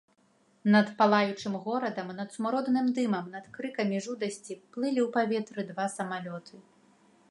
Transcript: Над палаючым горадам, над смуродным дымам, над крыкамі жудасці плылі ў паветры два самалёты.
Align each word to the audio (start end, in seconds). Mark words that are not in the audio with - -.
Над 0.75 0.87
палаючым 1.01 1.57
горадам, 1.65 2.09
над 2.21 2.29
смуродным 2.37 2.91
дымам, 2.99 3.25
над 3.37 3.45
крыкамі 3.59 4.03
жудасці 4.09 4.59
плылі 4.73 4.99
ў 5.07 5.09
паветры 5.19 5.61
два 5.75 5.85
самалёты. 6.01 6.55